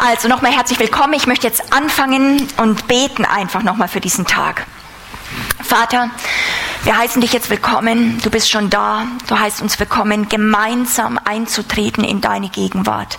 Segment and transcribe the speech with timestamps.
[0.00, 1.14] Also nochmal herzlich willkommen.
[1.14, 4.64] Ich möchte jetzt anfangen und beten einfach nochmal für diesen Tag.
[5.60, 6.10] Vater,
[6.84, 8.20] wir heißen dich jetzt willkommen.
[8.22, 9.06] Du bist schon da.
[9.26, 13.18] Du heißt uns willkommen, gemeinsam einzutreten in deine Gegenwart.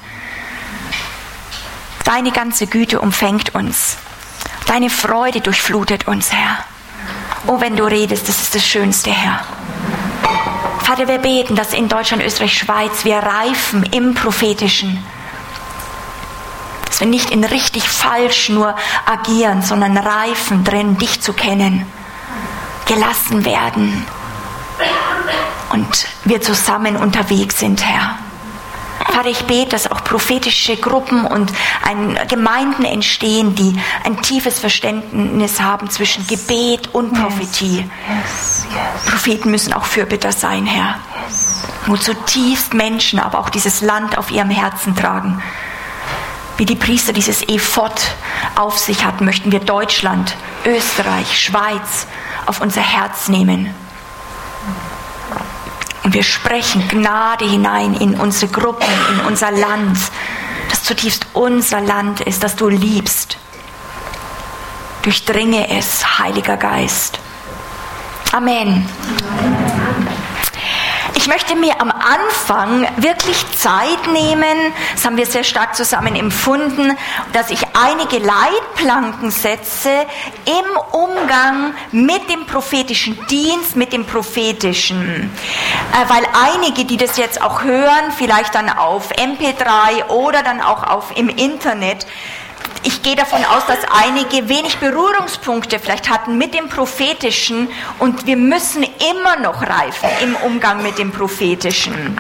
[2.05, 3.97] Deine ganze Güte umfängt uns.
[4.65, 6.63] Deine Freude durchflutet uns, Herr.
[7.45, 9.41] Oh, wenn du redest, das ist das Schönste, Herr.
[10.83, 15.03] Vater, wir beten, dass in Deutschland, Österreich, Schweiz wir reifen im Prophetischen
[17.05, 21.85] nicht in richtig falsch nur agieren, sondern reifen drin, dich zu kennen,
[22.85, 24.05] gelassen werden
[25.69, 28.17] und wir zusammen unterwegs sind, Herr.
[29.11, 31.51] Vater, ich bete, dass auch prophetische Gruppen und
[31.83, 37.77] ein, Gemeinden entstehen, die ein tiefes Verständnis haben zwischen Gebet und Prophetie.
[37.77, 39.05] Yes, yes, yes.
[39.05, 40.95] Propheten müssen auch Fürbitter sein, Herr.
[41.85, 45.41] Wo zutiefst Menschen, aber auch dieses Land auf ihrem Herzen tragen
[46.59, 47.93] wie die Priester dieses Ephod
[48.55, 50.35] auf sich hatten, möchten wir Deutschland,
[50.65, 52.05] Österreich, Schweiz
[52.45, 53.73] auf unser Herz nehmen.
[56.03, 59.97] Und wir sprechen Gnade hinein in unsere Gruppen, in unser Land,
[60.69, 63.37] das zutiefst unser Land ist, das du liebst.
[65.03, 67.19] Durchdringe es, Heiliger Geist.
[68.33, 68.85] Amen.
[69.29, 69.68] Amen.
[71.29, 76.97] Ich möchte mir am Anfang wirklich Zeit nehmen, das haben wir sehr stark zusammen empfunden,
[77.33, 79.91] dass ich einige Leitplanken setze
[80.45, 85.31] im Umgang mit dem prophetischen Dienst, mit dem prophetischen.
[85.93, 86.23] Äh, weil
[86.55, 91.29] einige, die das jetzt auch hören, vielleicht dann auf MP3 oder dann auch auf im
[91.29, 92.07] Internet,
[92.83, 98.37] ich gehe davon aus, dass einige wenig Berührungspunkte vielleicht hatten mit dem Prophetischen und wir
[98.37, 102.17] müssen immer noch reifen im Umgang mit dem Prophetischen.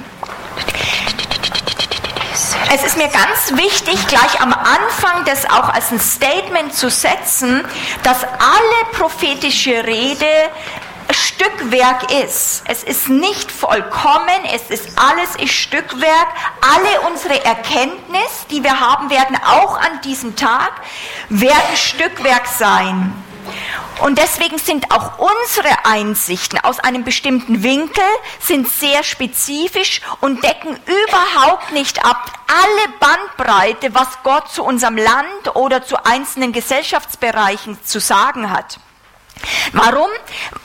[2.71, 7.65] Es ist mir ganz wichtig, gleich am Anfang das auch als ein Statement zu setzen,
[8.03, 10.27] dass alle prophetische Rede
[11.11, 12.63] Stückwerk ist.
[12.65, 16.27] Es ist nicht vollkommen, es ist alles ist Stückwerk.
[16.61, 20.71] Alle unsere Erkenntnis, die wir haben werden, auch an diesem Tag,
[21.29, 23.13] werden Stückwerk sein.
[24.01, 28.03] Und deswegen sind auch unsere Einsichten aus einem bestimmten Winkel
[28.39, 35.55] sind sehr spezifisch und decken überhaupt nicht ab alle Bandbreite, was Gott zu unserem Land
[35.55, 38.79] oder zu einzelnen Gesellschaftsbereichen zu sagen hat.
[39.73, 40.09] Warum?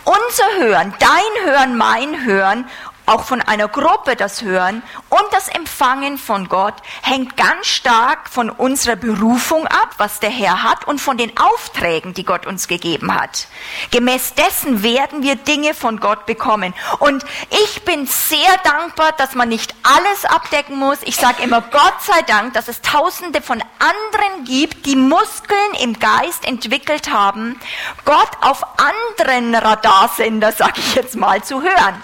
[0.04, 2.66] Unser Hören, dein Hören, mein Hören
[3.06, 8.50] auch von einer Gruppe das Hören und das Empfangen von Gott hängt ganz stark von
[8.50, 13.14] unserer Berufung ab, was der Herr hat und von den Aufträgen, die Gott uns gegeben
[13.14, 13.48] hat.
[13.90, 16.74] Gemäß dessen werden wir Dinge von Gott bekommen.
[16.98, 17.24] Und
[17.64, 20.98] ich bin sehr dankbar, dass man nicht alles abdecken muss.
[21.02, 25.98] Ich sage immer, Gott sei Dank, dass es tausende von anderen gibt, die Muskeln im
[25.98, 27.60] Geist entwickelt haben,
[28.04, 32.02] Gott auf anderen Radarsender, sage ich jetzt mal, zu hören.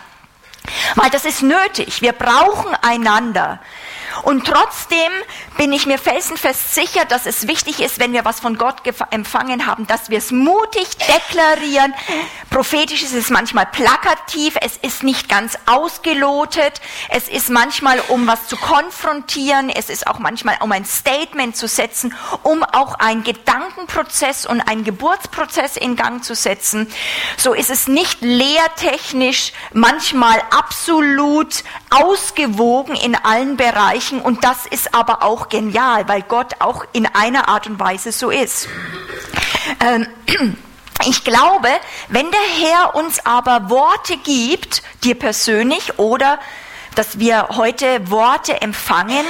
[0.97, 2.03] Weil das ist nötig.
[2.03, 3.59] Wir brauchen einander.
[4.23, 5.13] Und trotzdem
[5.57, 8.77] bin ich mir felsenfest sicher, dass es wichtig ist, wenn wir was von Gott
[9.11, 11.95] empfangen haben, dass wir es mutig deklarieren.
[12.51, 18.47] Prophetisch ist es manchmal plakativ, es ist nicht ganz ausgelotet, es ist manchmal, um was
[18.49, 24.47] zu konfrontieren, es ist auch manchmal, um ein Statement zu setzen, um auch einen Gedankenprozess
[24.47, 26.91] und einen Geburtsprozess in Gang zu setzen.
[27.37, 34.95] So ist es nicht lehrtechnisch, manchmal absolut ausgewogen in allen Bereichen erreichen und das ist
[34.95, 38.69] aber auch genial, weil Gott auch in einer Art und Weise so ist.
[39.81, 40.07] Ähm,
[41.07, 41.69] ich glaube,
[42.09, 46.39] wenn der Herr uns aber Worte gibt, dir persönlich oder
[46.95, 49.25] dass wir heute Worte empfangen,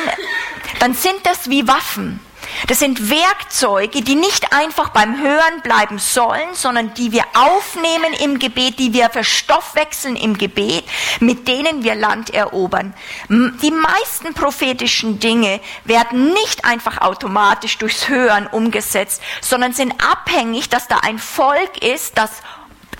[0.78, 2.20] dann sind das wie Waffen.
[2.66, 8.38] Das sind Werkzeuge, die nicht einfach beim Hören bleiben sollen, sondern die wir aufnehmen im
[8.38, 10.84] Gebet, die wir verstoffwechseln im Gebet,
[11.20, 12.94] mit denen wir Land erobern.
[13.28, 20.88] Die meisten prophetischen Dinge werden nicht einfach automatisch durchs Hören umgesetzt, sondern sind abhängig, dass
[20.88, 22.30] da ein Volk ist, das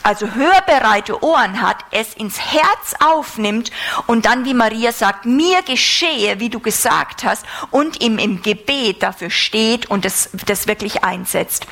[0.02, 3.70] also hörbereite Ohren hat, es ins Herz aufnimmt
[4.06, 9.02] und dann, wie Maria sagt, mir geschehe, wie du gesagt hast, und ihm im Gebet
[9.02, 11.66] dafür steht und das, das wirklich einsetzt.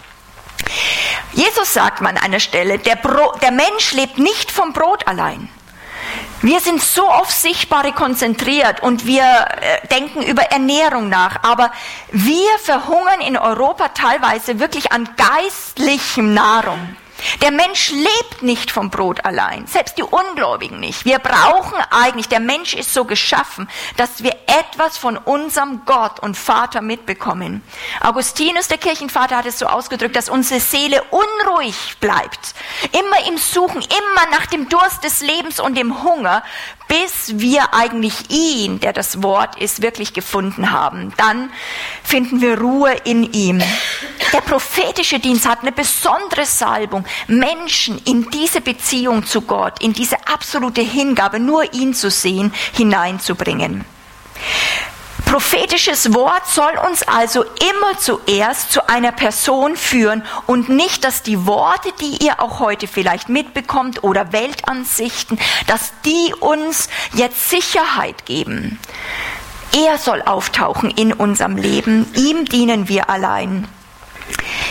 [1.33, 5.49] Jesus sagt man an einer Stelle, der, Bro, der Mensch lebt nicht vom Brot allein.
[6.41, 11.73] Wir sind so auf Sichtbare konzentriert und wir äh, denken über Ernährung nach, aber
[12.13, 16.97] wir verhungern in Europa teilweise wirklich an geistlichem Nahrung.
[17.43, 21.05] Der Mensch lebt nicht vom Brot allein, selbst die Ungläubigen nicht.
[21.05, 26.37] Wir brauchen eigentlich, der Mensch ist so geschaffen, dass wir etwas von unserem Gott und
[26.37, 27.63] Vater mitbekommen.
[28.01, 32.55] Augustinus, der Kirchenvater, hat es so ausgedrückt, dass unsere Seele unruhig bleibt,
[32.93, 36.43] immer im Suchen, immer nach dem Durst des Lebens und dem Hunger,
[36.89, 41.13] bis wir eigentlich ihn, der das Wort ist, wirklich gefunden haben.
[41.19, 41.53] Dann
[42.03, 43.63] finden wir Ruhe in ihm.
[44.33, 50.17] Der prophetische Dienst hat eine besondere Salbung, Menschen in diese Beziehung zu Gott, in diese
[50.27, 53.85] absolute Hingabe, nur ihn zu sehen, hineinzubringen.
[55.25, 61.45] Prophetisches Wort soll uns also immer zuerst zu einer Person führen und nicht, dass die
[61.45, 68.79] Worte, die ihr auch heute vielleicht mitbekommt oder Weltansichten, dass die uns jetzt Sicherheit geben.
[69.77, 73.69] Er soll auftauchen in unserem Leben, ihm dienen wir allein.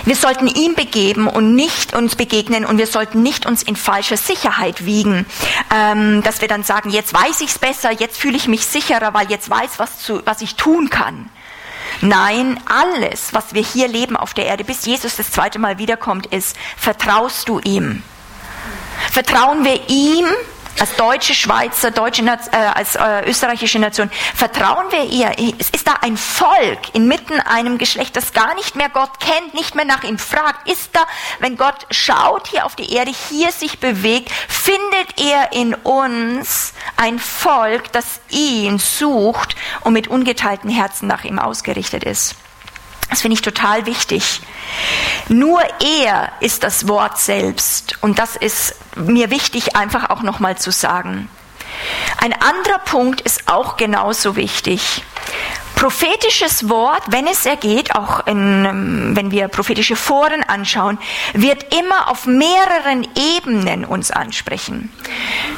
[0.05, 4.17] Wir sollten ihm begeben und nicht uns begegnen und wir sollten nicht uns in falscher
[4.17, 5.25] Sicherheit wiegen,
[5.73, 9.13] ähm, dass wir dann sagen, jetzt weiß ich es besser, jetzt fühle ich mich sicherer,
[9.13, 11.29] weil jetzt weiß, was, zu, was ich tun kann.
[12.01, 16.27] Nein, alles, was wir hier leben auf der Erde, bis Jesus das zweite Mal wiederkommt,
[16.27, 18.03] ist, vertraust du ihm?
[19.11, 20.25] Vertrauen wir ihm
[20.79, 25.31] als deutsche Schweizer, deutsche, äh, als äh, österreichische Nation, vertrauen wir ihr?
[25.59, 29.75] Es ist da ein Volk inmitten einem Geschlecht, das gar nicht mehr Gott kennt, nicht
[29.75, 30.69] mehr nach ihm fragt.
[30.69, 31.01] Ist da,
[31.39, 37.19] wenn Gott schaut hier auf die Erde, hier sich bewegt, findet er in uns ein
[37.19, 42.35] Volk, das ihn sucht und mit ungeteilten Herzen nach ihm ausgerichtet ist.
[43.09, 44.41] Das finde ich total wichtig.
[45.29, 47.97] Nur er ist das Wort selbst.
[48.01, 51.29] Und das ist mir wichtig, einfach auch nochmal zu sagen.
[52.19, 55.03] Ein anderer Punkt ist auch genauso wichtig
[55.77, 60.97] prophetisches Wort, wenn es ergeht, auch in, ähm, wenn wir prophetische Foren anschauen,
[61.33, 64.91] wird immer auf mehreren Ebenen uns ansprechen.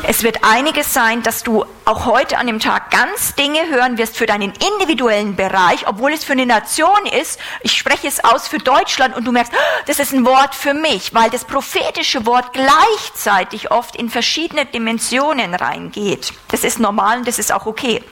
[0.04, 4.18] Es wird einiges sein, dass du auch heute an dem Tag ganz Dinge hören wirst
[4.18, 7.40] für deinen individuellen Bereich, obwohl es für eine Nation ist.
[7.62, 10.74] Ich spreche es aus für Deutschland und du merkst, ah, das ist ein Wort für
[10.74, 16.34] mich, weil das prophetische Wort gleichzeitig oft in verschiedene Dimensionen reingeht.
[16.50, 18.04] Das ist normal und das ist auch okay.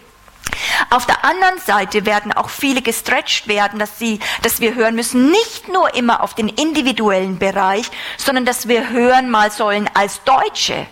[0.90, 5.30] Auf der anderen Seite werden auch viele gestretched werden, dass, sie, dass wir hören müssen,
[5.32, 10.88] nicht nur immer auf den individuellen Bereich, sondern dass wir hören mal sollen als Deutsche.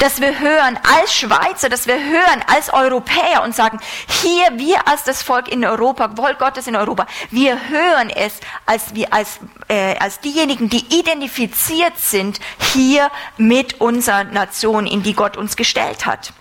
[0.00, 3.78] Dass wir hören als Schweizer, dass wir hören als Europäer und sagen,
[4.22, 8.94] hier wir als das Volk in Europa, Volk Gottes in Europa, wir hören es als,
[8.94, 9.38] wir, als,
[9.68, 12.40] äh, als diejenigen, die identifiziert sind
[12.74, 16.32] hier mit unserer Nation, in die Gott uns gestellt hat.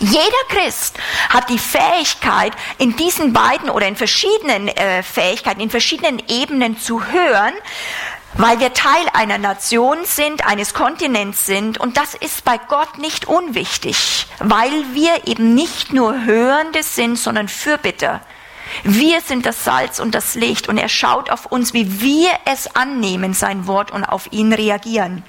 [0.00, 0.96] Jeder Christ
[1.28, 7.04] hat die Fähigkeit, in diesen beiden oder in verschiedenen äh, Fähigkeiten, in verschiedenen Ebenen zu
[7.06, 7.52] hören,
[8.34, 11.78] weil wir Teil einer Nation sind, eines Kontinents sind.
[11.78, 17.48] Und das ist bei Gott nicht unwichtig, weil wir eben nicht nur Hörende sind, sondern
[17.48, 18.20] Fürbitter.
[18.84, 22.76] Wir sind das Salz und das Licht und er schaut auf uns, wie wir es
[22.76, 25.24] annehmen, sein Wort und auf ihn reagieren.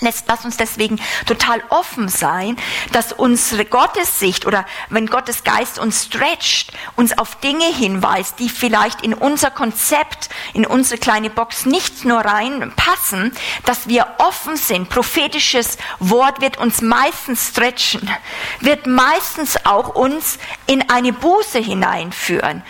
[0.00, 2.56] Lass uns deswegen total offen sein,
[2.90, 9.02] dass unsere Gottessicht oder wenn Gottes Geist uns stretcht, uns auf Dinge hinweist, die vielleicht
[9.02, 13.32] in unser Konzept, in unsere kleine Box nicht nur reinpassen,
[13.64, 14.88] dass wir offen sind.
[14.88, 18.10] Prophetisches Wort wird uns meistens stretchen,
[18.60, 22.64] wird meistens auch uns in eine Buße hineinführen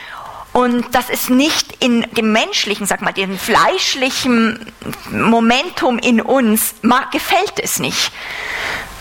[0.53, 4.73] und das ist nicht in dem menschlichen, sag mal, dem fleischlichen
[5.11, 6.75] Momentum in uns,
[7.11, 8.13] gefällt es nicht.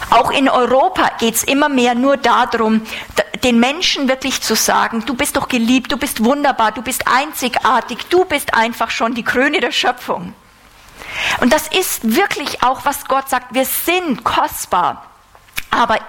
[0.10, 2.82] Auch in Europa geht es immer mehr nur darum,
[3.44, 8.00] den Menschen wirklich zu sagen, du bist doch geliebt, du bist wunderbar, du bist einzigartig,
[8.10, 10.34] du bist einfach schon die Krone der Schöpfung.
[11.40, 15.11] Und das ist wirklich auch, was Gott sagt, wir sind kostbar.
[15.74, 16.00] Aber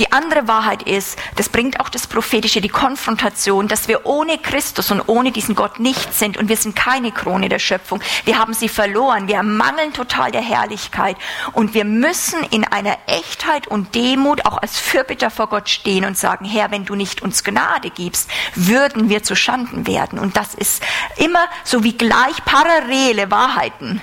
[0.00, 4.90] die andere Wahrheit ist, das bringt auch das Prophetische, die Konfrontation, dass wir ohne Christus
[4.90, 8.00] und ohne diesen Gott nichts sind und wir sind keine Krone der Schöpfung.
[8.24, 9.28] Wir haben sie verloren.
[9.28, 11.16] Wir mangeln total der Herrlichkeit
[11.52, 16.18] und wir müssen in einer Echtheit und Demut auch als Fürbitter vor Gott stehen und
[16.18, 20.18] sagen, Herr, wenn du nicht uns Gnade gibst, würden wir zu Schanden werden.
[20.18, 20.82] Und das ist
[21.16, 24.00] immer so wie gleich parallele Wahrheiten.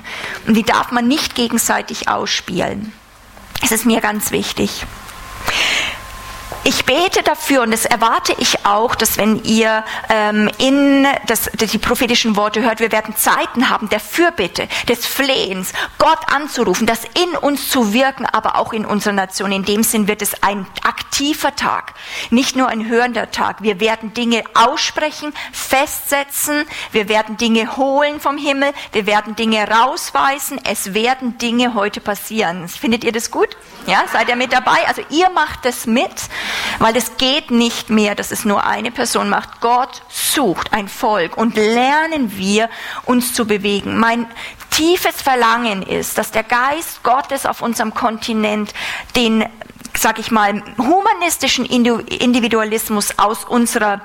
[0.47, 2.93] Und die darf man nicht gegenseitig ausspielen.
[3.63, 4.85] Es ist mir ganz wichtig.
[6.65, 11.77] Ich bete dafür und das erwarte ich auch, dass wenn ihr ähm, in das, die
[11.77, 17.35] prophetischen Worte hört, wir werden Zeiten haben der Fürbitte, des Flehens, Gott anzurufen, das in
[17.37, 19.51] uns zu wirken, aber auch in unserer Nation.
[19.51, 21.93] In dem Sinn wird es ein aktiver Tag,
[22.29, 23.61] nicht nur ein hörender Tag.
[23.61, 30.59] Wir werden Dinge aussprechen, festsetzen, wir werden Dinge holen vom Himmel, wir werden Dinge rausweisen,
[30.63, 32.67] es werden Dinge heute passieren.
[32.69, 33.57] Findet ihr das gut?
[33.85, 34.87] Ja, seid ihr mit dabei?
[34.87, 36.13] Also ihr macht es mit
[36.79, 39.61] weil es geht nicht mehr, dass es nur eine Person macht.
[39.61, 42.69] Gott sucht ein Volk und lernen wir,
[43.05, 43.97] uns zu bewegen.
[43.97, 44.27] Mein
[44.69, 48.73] tiefes Verlangen ist, dass der Geist Gottes auf unserem Kontinent
[49.15, 49.45] den,
[49.97, 54.01] sag ich mal, humanistischen Individualismus aus unserer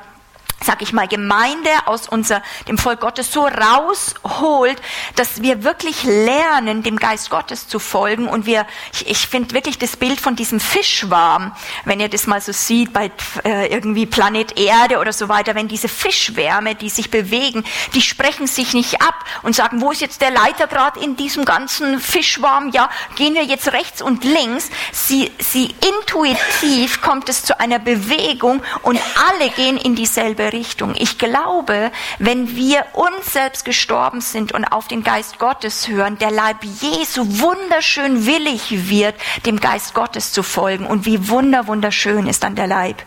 [0.64, 4.80] sag ich mal, Gemeinde aus unser, dem Volk Gottes so rausholt,
[5.14, 8.28] dass wir wirklich lernen, dem Geist Gottes zu folgen.
[8.28, 12.40] Und wir, ich, ich finde wirklich das Bild von diesem Fischwarm, wenn ihr das mal
[12.40, 13.10] so sieht bei
[13.44, 18.46] äh, irgendwie Planet Erde oder so weiter, wenn diese Fischwärme, die sich bewegen, die sprechen
[18.46, 22.70] sich nicht ab und sagen, wo ist jetzt der Leitergrad in diesem ganzen Fischwarm?
[22.70, 24.70] Ja, gehen wir jetzt rechts und links.
[24.92, 29.00] Sie, sie intuitiv kommt es zu einer Bewegung und
[29.30, 30.94] alle gehen in dieselbe Richtung.
[30.96, 36.30] Ich glaube, wenn wir uns selbst gestorben sind und auf den Geist Gottes hören, der
[36.30, 39.14] Leib Jesu wunderschön willig wird,
[39.46, 40.86] dem Geist Gottes zu folgen.
[40.86, 43.02] Und wie wunder, wunderschön ist dann der Leib.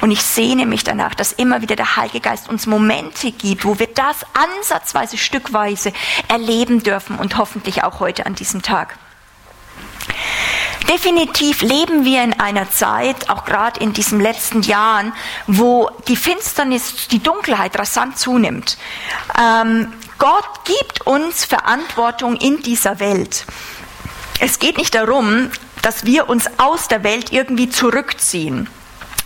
[0.00, 3.78] Und ich sehne mich danach, dass immer wieder der Heilige Geist uns Momente gibt, wo
[3.78, 5.92] wir das ansatzweise, stückweise
[6.28, 8.96] erleben dürfen und hoffentlich auch heute an diesem Tag.
[10.88, 15.12] Definitiv leben wir in einer Zeit, auch gerade in diesen letzten Jahren,
[15.46, 18.76] wo die Finsternis, die Dunkelheit rasant zunimmt.
[19.40, 23.46] Ähm, Gott gibt uns Verantwortung in dieser Welt.
[24.40, 25.50] Es geht nicht darum,
[25.82, 28.68] dass wir uns aus der Welt irgendwie zurückziehen.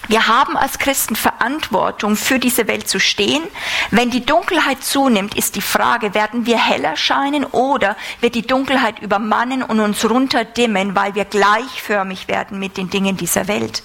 [0.08, 3.42] Wir haben als Christen Verantwortung, für diese Welt zu stehen.
[3.90, 8.98] Wenn die Dunkelheit zunimmt, ist die Frage, werden wir heller scheinen oder wird die Dunkelheit
[9.00, 13.82] übermannen und uns runterdimmen, weil wir gleichförmig werden mit den Dingen dieser Welt.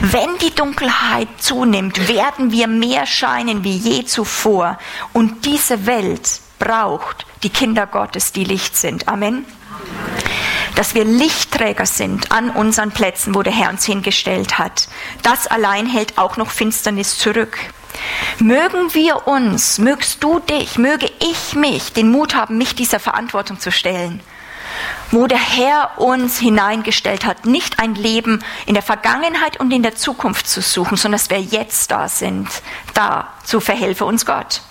[0.00, 4.78] Wenn die Dunkelheit zunimmt, werden wir mehr scheinen wie je zuvor.
[5.12, 9.08] Und diese Welt braucht die Kinder Gottes, die Licht sind.
[9.08, 9.46] Amen
[10.74, 14.88] dass wir Lichtträger sind an unseren Plätzen, wo der Herr uns hingestellt hat.
[15.22, 17.58] Das allein hält auch noch Finsternis zurück.
[18.38, 23.58] Mögen wir uns, mögst du dich, möge ich mich den Mut haben, mich dieser Verantwortung
[23.58, 24.20] zu stellen
[25.10, 29.96] wo der Herr uns hineingestellt hat, nicht ein Leben in der Vergangenheit und in der
[29.96, 32.48] Zukunft zu suchen, sondern dass wir jetzt da sind.
[32.94, 34.62] Dazu verhelfe uns Gott.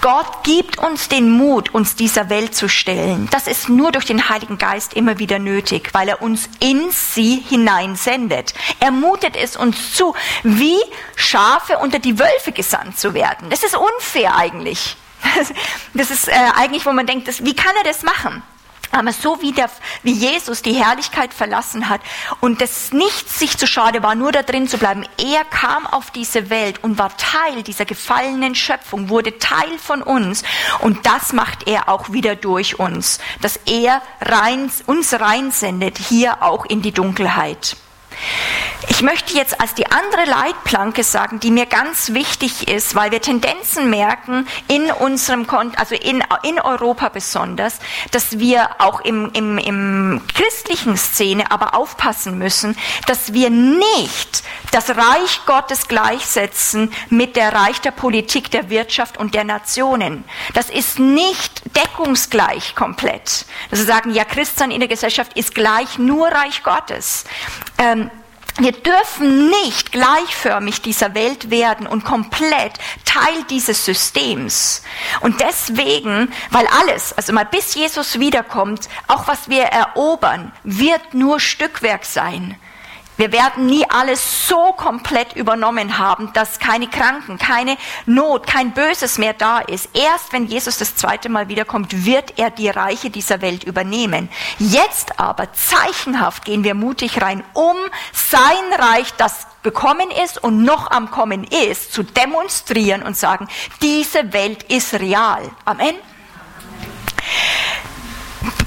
[0.00, 3.28] Gott gibt uns den Mut, uns dieser Welt zu stellen.
[3.30, 7.42] Das ist nur durch den Heiligen Geist immer wieder nötig, weil er uns in sie
[7.48, 8.54] hineinsendet.
[8.80, 10.78] Er mutet es uns zu, wie
[11.16, 13.50] Schafe unter die Wölfe gesandt zu werden.
[13.50, 14.96] Das ist unfair eigentlich.
[15.94, 18.42] Das ist äh, eigentlich, wo man denkt, das, wie kann er das machen?
[18.94, 19.68] Aber so wie, der,
[20.04, 22.00] wie Jesus die Herrlichkeit verlassen hat
[22.40, 26.12] und es nicht sich zu schade war, nur da drin zu bleiben, er kam auf
[26.12, 30.44] diese Welt und war Teil dieser gefallenen Schöpfung, wurde Teil von uns
[30.78, 36.64] und das macht er auch wieder durch uns, dass er rein, uns reinsendet hier auch
[36.64, 37.76] in die Dunkelheit.
[38.88, 43.20] Ich möchte jetzt als die andere Leitplanke sagen, die mir ganz wichtig ist, weil wir
[43.20, 47.78] Tendenzen merken in unserem, also in, in Europa besonders,
[48.10, 54.90] dass wir auch im, im, im christlichen Szene aber aufpassen müssen, dass wir nicht das
[54.90, 60.24] Reich Gottes gleichsetzen mit der Reich der Politik, der Wirtschaft und der Nationen.
[60.52, 63.46] Das ist nicht deckungsgleich komplett.
[63.70, 67.24] Dass wir sagen, ja, Christsein in der Gesellschaft ist gleich nur Reich Gottes.
[67.78, 68.03] Ähm,
[68.58, 74.82] wir dürfen nicht gleichförmig dieser Welt werden und komplett Teil dieses Systems.
[75.20, 81.40] Und deswegen, weil alles, also mal bis Jesus wiederkommt, auch was wir erobern, wird nur
[81.40, 82.56] Stückwerk sein.
[83.16, 89.18] Wir werden nie alles so komplett übernommen haben, dass keine Kranken, keine Not, kein Böses
[89.18, 89.88] mehr da ist.
[89.94, 94.28] Erst wenn Jesus das zweite Mal wiederkommt, wird er die Reiche dieser Welt übernehmen.
[94.58, 97.76] Jetzt aber, zeichenhaft, gehen wir mutig rein, um
[98.12, 103.48] sein Reich, das gekommen ist und noch am Kommen ist, zu demonstrieren und sagen,
[103.80, 105.50] diese Welt ist real.
[105.64, 105.94] Amen.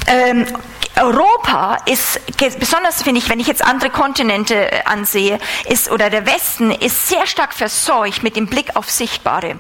[0.08, 0.48] Ähm,
[0.96, 5.38] Europa ist, besonders finde ich, wenn ich jetzt andere Kontinente äh, ansehe,
[5.70, 9.60] ist, oder der Westen ist sehr stark verseucht mit dem Blick auf Sichtbare.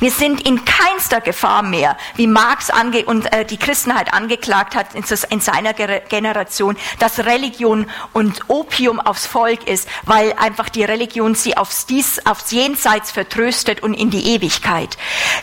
[0.00, 4.94] Wir sind in keinster Gefahr mehr, wie Marx ange und äh, die Christenheit angeklagt hat
[4.94, 11.34] in, in seiner Generation, dass Religion und Opium aufs Volk ist, weil einfach die Religion
[11.34, 14.96] sie aufs, Dies, aufs Jenseits vertröstet und in die Ewigkeit.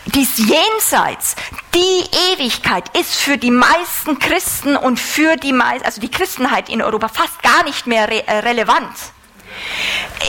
[0.05, 1.36] Dies Jenseits,
[1.74, 6.82] die Ewigkeit ist für die meisten Christen und für die meisten, also die Christenheit in
[6.82, 9.14] Europa fast gar nicht mehr re äh, relevant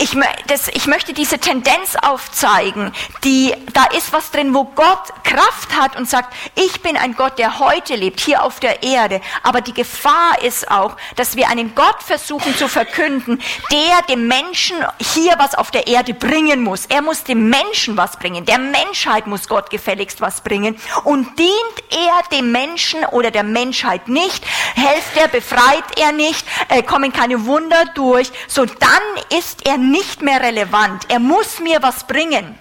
[0.01, 0.17] ich,
[0.47, 2.93] das, ich möchte diese Tendenz aufzeigen,
[3.25, 7.39] die, da ist was drin, wo Gott Kraft hat und sagt, ich bin ein Gott,
[7.39, 9.21] der heute lebt, hier auf der Erde.
[9.43, 13.41] Aber die Gefahr ist auch, dass wir einen Gott versuchen zu verkünden,
[13.71, 14.77] der dem Menschen
[15.15, 16.87] hier was auf der Erde bringen muss.
[16.87, 18.45] Er muss dem Menschen was bringen.
[18.45, 20.79] Der Menschheit muss Gott gefälligst was bringen.
[21.05, 21.51] Und dient
[21.91, 27.47] er dem Menschen oder der Menschheit nicht, helft er, befreit er nicht, äh, kommen keine
[27.47, 31.05] Wunder durch, so dann ist er nicht mehr relevant.
[31.09, 32.59] Er muss mir was bringen.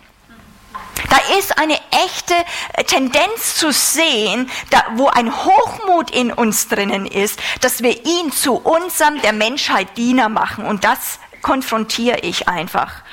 [1.10, 2.34] Da ist eine echte
[2.74, 8.32] äh, Tendenz zu sehen, da, wo ein Hochmut in uns drinnen ist, dass wir ihn
[8.32, 10.66] zu unserem, der Menschheit Diener machen.
[10.66, 13.04] Und das konfrontiere ich einfach.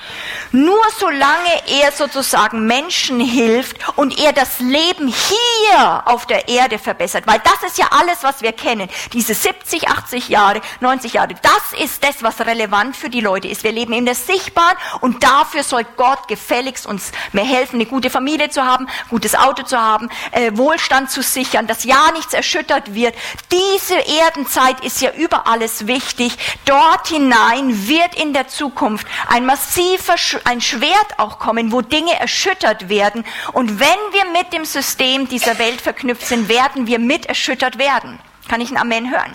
[0.52, 7.26] Nur solange er sozusagen Menschen hilft und er das Leben hier auf der Erde verbessert,
[7.26, 8.88] weil das ist ja alles, was wir kennen.
[9.12, 13.64] Diese 70, 80 Jahre, 90 Jahre, das ist das, was relevant für die Leute ist.
[13.64, 18.10] Wir leben in der Sichtbaren und dafür soll Gott gefälligst uns mehr helfen, eine gute
[18.10, 22.94] Familie zu haben, gutes Auto zu haben, äh, Wohlstand zu sichern, dass ja nichts erschüttert
[22.94, 23.14] wird.
[23.50, 26.36] Diese Erdenzeit ist ja über alles wichtig.
[26.66, 29.46] Dort hinein wird in der Zukunft ein
[29.92, 33.24] massiver ein Schwert auch kommen, wo Dinge erschüttert werden.
[33.52, 38.18] Und wenn wir mit dem System dieser Welt verknüpft sind, werden wir mit erschüttert werden.
[38.48, 39.34] Kann ich ein Amen hören?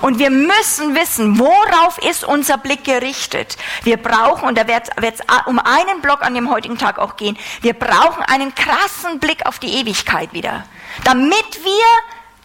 [0.00, 3.56] Und wir müssen wissen, worauf ist unser Blick gerichtet.
[3.82, 7.36] Wir brauchen, und da wird es um einen Block an dem heutigen Tag auch gehen,
[7.60, 10.64] wir brauchen einen krassen Blick auf die Ewigkeit wieder,
[11.04, 11.86] damit wir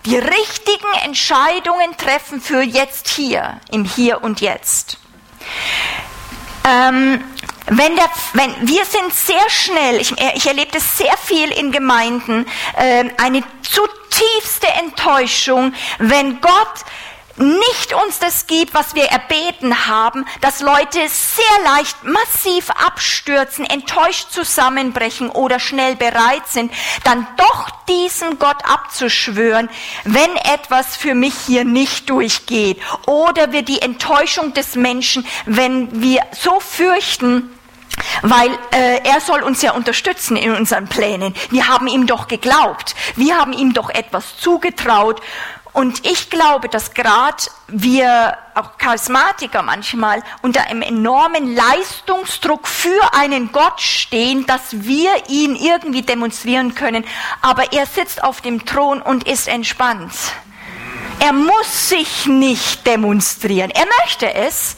[0.05, 4.97] die richtigen Entscheidungen treffen für jetzt hier, im Hier und Jetzt.
[6.63, 7.23] Ähm,
[7.67, 12.45] wenn der, wenn, wir sind sehr schnell, ich, ich erlebe das sehr viel in Gemeinden,
[12.75, 16.85] äh, eine zutiefste Enttäuschung, wenn Gott
[17.41, 24.31] nicht uns das gibt, was wir erbeten haben, dass Leute sehr leicht massiv abstürzen, enttäuscht
[24.31, 26.71] zusammenbrechen oder schnell bereit sind,
[27.03, 29.69] dann doch diesen Gott abzuschwören,
[30.03, 32.81] wenn etwas für mich hier nicht durchgeht.
[33.05, 37.51] Oder wir die Enttäuschung des Menschen, wenn wir so fürchten,
[38.21, 41.35] weil äh, er soll uns ja unterstützen in unseren Plänen.
[41.49, 45.21] Wir haben ihm doch geglaubt, wir haben ihm doch etwas zugetraut
[45.73, 53.53] und ich glaube, dass gerade wir, auch Charismatiker manchmal, unter einem enormen Leistungsdruck für einen
[53.53, 57.05] Gott stehen, dass wir ihn irgendwie demonstrieren können.
[57.41, 60.11] Aber er sitzt auf dem Thron und ist entspannt.
[61.23, 63.69] Er muss sich nicht demonstrieren.
[63.69, 64.75] Er möchte es,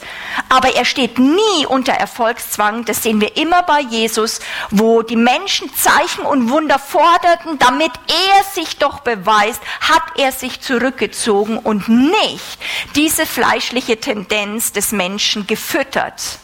[0.50, 2.84] aber er steht nie unter Erfolgszwang.
[2.84, 8.44] Das sehen wir immer bei Jesus, wo die Menschen Zeichen und Wunder forderten, damit er
[8.44, 12.58] sich doch beweist, hat er sich zurückgezogen und nicht
[12.94, 16.40] diese fleischliche Tendenz des Menschen gefüttert.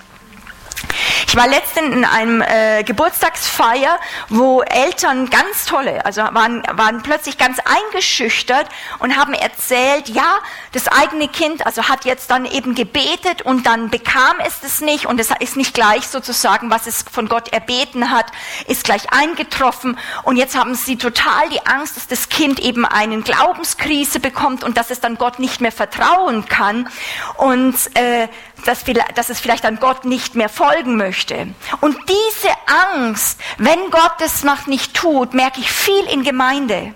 [1.26, 7.38] Ich war letztens in einem äh, Geburtstagsfeier, wo Eltern ganz tolle, also waren, waren plötzlich
[7.38, 8.66] ganz eingeschüchtert
[8.98, 10.38] und haben erzählt, ja,
[10.72, 15.06] das eigene Kind, also hat jetzt dann eben gebetet und dann bekam es das nicht
[15.06, 18.26] und es ist nicht gleich sozusagen, was es von Gott erbeten hat,
[18.66, 23.20] ist gleich eingetroffen und jetzt haben sie total die Angst, dass das Kind eben eine
[23.20, 26.88] Glaubenskrise bekommt und dass es dann Gott nicht mehr vertrauen kann
[27.36, 28.26] und äh,
[28.66, 31.48] dass, dass es vielleicht an Gott nicht mehr folgen möchte.
[31.80, 32.50] Und diese
[32.94, 36.94] Angst, wenn Gott es noch nicht tut, merke ich viel in Gemeinde.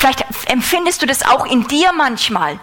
[0.00, 2.58] Vielleicht empfindest du das auch in dir manchmal.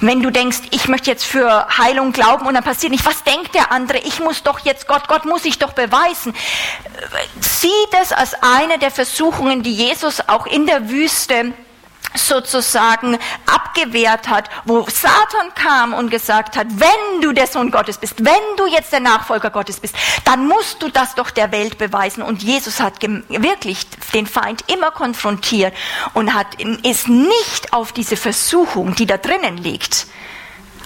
[0.00, 3.54] Wenn du denkst, ich möchte jetzt für Heilung glauben und dann passiert nicht, was denkt
[3.54, 3.98] der andere?
[3.98, 6.34] Ich muss doch jetzt Gott, Gott muss ich doch beweisen.
[7.40, 11.52] Sieh das als eine der Versuchungen, die Jesus auch in der Wüste
[12.14, 18.24] sozusagen abgewehrt hat, wo Satan kam und gesagt hat, wenn du der Sohn Gottes bist,
[18.24, 19.94] wenn du jetzt der Nachfolger Gottes bist,
[20.24, 22.22] dann musst du das doch der Welt beweisen.
[22.22, 25.74] Und Jesus hat wirklich den Feind immer konfrontiert
[26.14, 26.46] und hat,
[26.82, 30.06] ist nicht auf diese Versuchung, die da drinnen liegt,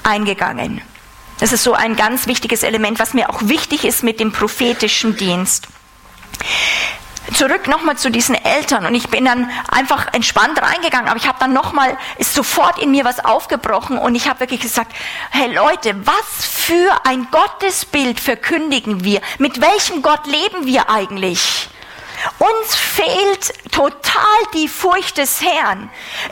[0.02, 0.80] eingegangen.
[1.38, 5.16] Das ist so ein ganz wichtiges Element, was mir auch wichtig ist mit dem prophetischen
[5.16, 5.68] Dienst
[7.34, 11.38] zurück nochmal zu diesen Eltern und ich bin dann einfach entspannt reingegangen, aber ich habe
[11.40, 14.92] dann nochmal, ist sofort in mir was aufgebrochen und ich habe wirklich gesagt,
[15.30, 19.20] hey Leute, was für ein Gottesbild verkündigen wir?
[19.38, 21.68] Mit welchem Gott leben wir eigentlich?
[22.38, 24.22] Uns fehlt total
[24.54, 25.90] die Furcht des Herrn.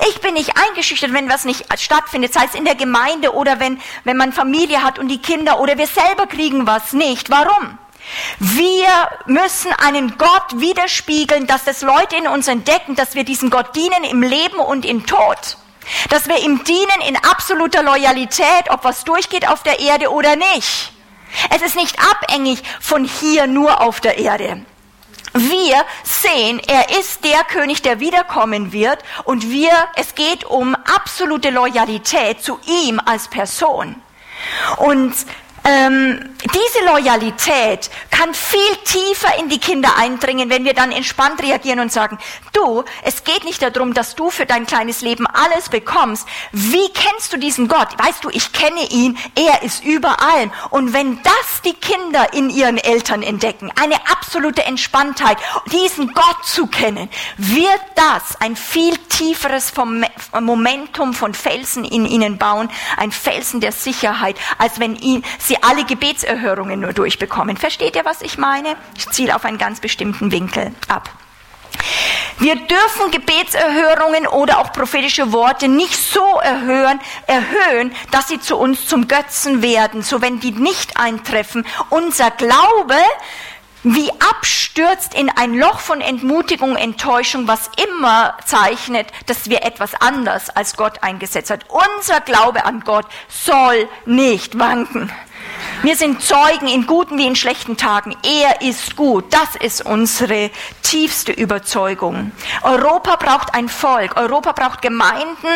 [0.09, 3.81] Ich bin nicht eingeschüchtert, wenn was nicht stattfindet, sei es in der Gemeinde oder wenn,
[4.05, 7.31] wenn man Familie hat und die Kinder oder wir selber kriegen was nicht.
[7.31, 7.79] Warum?
[8.39, 8.89] Wir
[9.27, 14.05] müssen einen Gott widerspiegeln, dass das Leute in uns entdecken, dass wir diesem Gott dienen
[14.05, 15.57] im Leben und im Tod.
[16.11, 20.93] Dass wir ihm dienen in absoluter Loyalität, ob was durchgeht auf der Erde oder nicht.
[21.51, 24.65] Es ist nicht abhängig von hier nur auf der Erde.
[25.37, 31.51] Wir sehen, er ist der König, der wiederkommen wird und wir, es geht um absolute
[31.51, 33.97] Loyalität zu ihm als Person.
[34.77, 35.13] Und
[35.65, 41.81] ähm, diese Loyalität kann viel tiefer in die Kinder eindringen, wenn wir dann entspannt reagieren
[41.81, 42.19] und sagen,
[42.53, 46.29] du, es geht nicht darum, dass du für dein kleines Leben alles bekommst.
[46.53, 47.89] Wie kennst du diesen Gott?
[47.99, 50.51] Weißt du, ich kenne ihn, er ist überall.
[50.69, 55.39] Und wenn das die Kinder in ihren Eltern entdecken, eine absolute Entspanntheit,
[55.73, 59.73] diesen Gott zu kennen, wird das ein viel tieferes
[60.39, 65.63] Momentum von Felsen in ihnen bauen, ein Felsen der Sicherheit, als wenn ihn, sie sie
[65.63, 67.57] alle Gebetserhörungen nur durchbekommen.
[67.57, 68.77] Versteht ihr, was ich meine?
[68.97, 71.11] Ich ziele auf einen ganz bestimmten Winkel ab.
[72.39, 78.87] Wir dürfen Gebetserhörungen oder auch prophetische Worte nicht so erhöhen, erhöhen, dass sie zu uns
[78.87, 80.03] zum Götzen werden.
[80.03, 82.97] So wenn die nicht eintreffen, unser Glaube
[83.85, 90.49] wie abstürzt in ein Loch von Entmutigung, Enttäuschung, was immer zeichnet, dass wir etwas anders
[90.49, 91.67] als Gott eingesetzt hat.
[91.69, 95.13] Unser Glaube an Gott soll nicht wanken.
[95.85, 98.17] Wir sind Zeugen in guten wie in schlechten Tagen.
[98.23, 99.27] Er ist gut.
[99.35, 102.33] Das ist unsere tiefste Überzeugung.
[102.63, 104.17] Europa braucht ein Volk.
[104.17, 105.47] Europa braucht Gemeinden,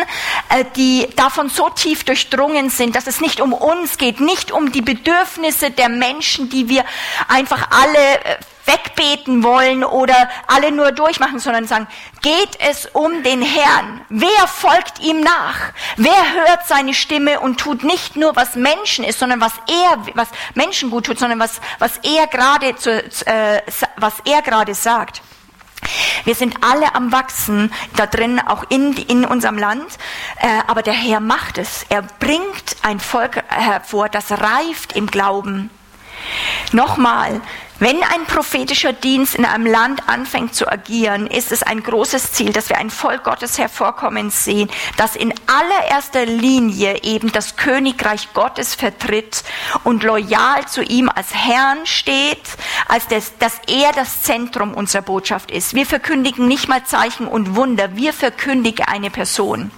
[0.49, 4.71] äh, die davon so tief durchdrungen sind, dass es nicht um uns geht, nicht um
[4.71, 6.85] die Bedürfnisse der Menschen, die wir
[7.27, 8.37] einfach alle äh,
[8.69, 11.87] wegbeten wollen oder alle nur durchmachen, sondern sagen,
[12.21, 14.01] geht es um den Herrn?
[14.09, 15.73] Wer folgt ihm nach?
[15.97, 20.29] Wer hört seine Stimme und tut nicht nur, was Menschen ist, sondern was er, was
[20.53, 22.69] Menschen gut tut, sondern was, was er gerade,
[23.25, 23.61] äh,
[23.97, 25.21] was er gerade sagt?
[26.25, 29.97] Wir sind alle am Wachsen da drin, auch in, in unserem Land.
[30.37, 31.85] Äh, aber der Herr macht es.
[31.89, 35.69] Er bringt ein Volk hervor, das reift im Glauben.
[36.71, 37.41] Nochmal,
[37.79, 42.51] wenn ein prophetischer Dienst in einem Land anfängt zu agieren, ist es ein großes Ziel,
[42.51, 48.75] dass wir ein Volk Gottes hervorkommen sehen, das in allererster Linie eben das Königreich Gottes
[48.75, 49.43] vertritt
[49.85, 52.43] und loyal zu ihm als Herrn steht,
[52.89, 55.73] als das, dass er das Zentrum unserer Botschaft ist.
[55.73, 59.71] Wir verkündigen nicht mal Zeichen und Wunder, wir verkündigen eine Person.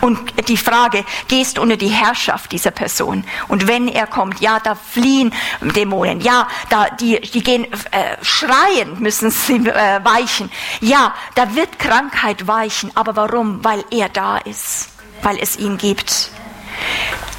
[0.00, 3.24] Und die Frage, gehst du unter die Herrschaft dieser Person?
[3.48, 9.00] Und wenn er kommt, ja, da fliehen Dämonen, ja, da, die, die gehen äh, schreien,
[9.00, 10.50] müssen sie äh, weichen.
[10.80, 12.90] Ja, da wird Krankheit weichen.
[12.94, 13.64] Aber warum?
[13.64, 14.88] Weil er da ist,
[15.22, 16.30] weil es ihn gibt.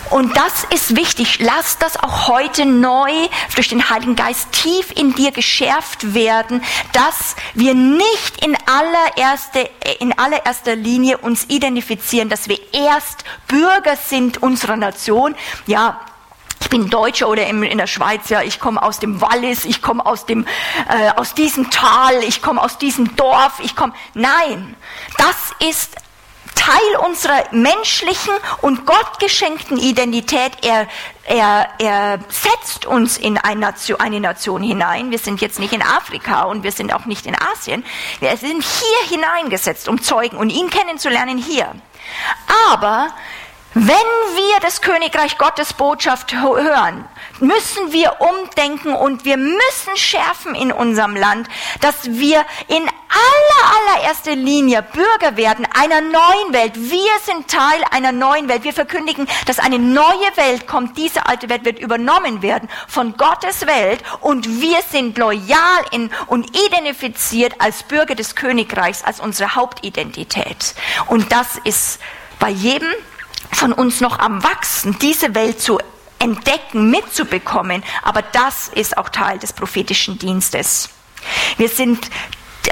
[0.09, 1.39] Und das ist wichtig.
[1.39, 3.11] Lass das auch heute neu
[3.55, 10.17] durch den Heiligen Geist tief in dir geschärft werden, dass wir nicht in allererster, in
[10.17, 15.35] allererster Linie uns identifizieren, dass wir erst Bürger sind unserer Nation.
[15.65, 15.99] Ja,
[16.59, 20.05] ich bin Deutscher oder in, der Schweiz, ja, ich komme aus dem Wallis, ich komme
[20.05, 20.43] aus äh,
[21.15, 24.75] aus diesem Tal, ich komme aus diesem Dorf, ich komme, nein,
[25.17, 25.95] das ist
[26.57, 30.51] Teil unserer menschlichen und gottgeschenkten Identität.
[30.63, 30.87] Er,
[31.25, 35.11] er, er setzt uns in eine Nation, eine Nation hinein.
[35.11, 37.85] Wir sind jetzt nicht in Afrika und wir sind auch nicht in Asien.
[38.19, 41.73] Wir sind hier hineingesetzt, um Zeugen und ihn kennenzulernen hier.
[42.71, 43.09] Aber
[43.73, 47.05] wenn wir das Königreich Gottes Botschaft hören,
[47.41, 51.47] müssen wir umdenken und wir müssen schärfen in unserem Land,
[51.81, 56.73] dass wir in aller, allererster Linie Bürger werden einer neuen Welt.
[56.75, 58.63] Wir sind Teil einer neuen Welt.
[58.63, 60.97] Wir verkündigen, dass eine neue Welt kommt.
[60.97, 66.57] Diese alte Welt wird übernommen werden von Gottes Welt und wir sind loyal in, und
[66.57, 70.75] identifiziert als Bürger des Königreichs, als unsere Hauptidentität.
[71.07, 71.99] Und das ist
[72.39, 72.89] bei jedem
[73.51, 75.79] von uns noch am Wachsen, diese Welt zu
[76.19, 77.83] entdecken, mitzubekommen.
[78.03, 80.89] Aber das ist auch Teil des prophetischen Dienstes.
[81.57, 82.09] Wir sind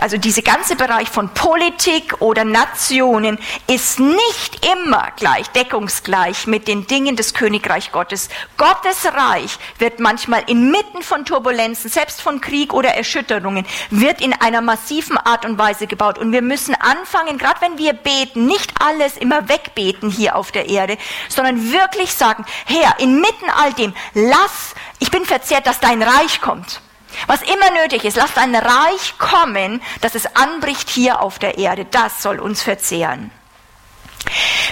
[0.01, 6.87] also dieser ganze Bereich von Politik oder Nationen ist nicht immer gleich, deckungsgleich mit den
[6.87, 8.29] Dingen des Königreich Gottes.
[8.57, 14.61] Gottes Reich wird manchmal inmitten von Turbulenzen, selbst von Krieg oder Erschütterungen, wird in einer
[14.61, 16.17] massiven Art und Weise gebaut.
[16.17, 20.69] Und wir müssen anfangen, gerade wenn wir beten, nicht alles immer wegbeten hier auf der
[20.69, 20.97] Erde,
[21.29, 26.81] sondern wirklich sagen, Herr, inmitten all dem, lass, ich bin verzehrt, dass dein Reich kommt.
[27.27, 31.85] Was immer nötig ist, lasst ein Reich kommen, dass es anbricht hier auf der Erde.
[31.85, 33.31] Das soll uns verzehren.